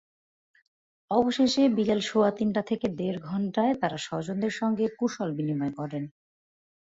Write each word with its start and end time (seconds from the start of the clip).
অবশেষে 1.11 1.63
বিকেল 1.69 1.99
সোয়া 2.01 2.29
তিনটা 2.31 2.61
থেকে 2.61 2.87
দেড় 2.97 3.19
ঘণ্টায় 3.21 3.73
তাঁরা 3.75 3.97
স্বজনদের 3.97 4.53
সঙ্গে 4.59 4.85
কুশলবিনিময় 4.99 5.73
করেন। 5.75 6.03